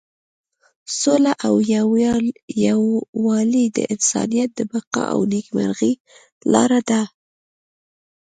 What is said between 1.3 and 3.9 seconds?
او یووالی د